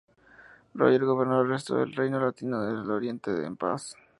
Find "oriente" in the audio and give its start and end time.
2.91-3.45